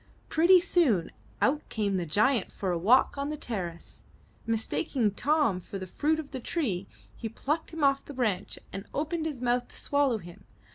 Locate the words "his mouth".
9.27-9.67